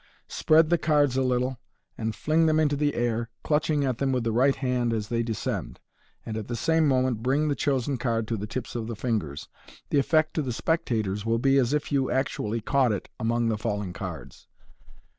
[0.29, 1.59] Spread the cards a little,
[1.95, 5.21] and fling them into the air, clutching at them with the right hand as they
[5.21, 5.79] descend,
[6.25, 9.47] and at the same moment bring the chosen card to the tips of the fingers.
[9.91, 13.59] The effect to the spectators will be as if you actually caught it among the
[13.59, 14.47] falling cards.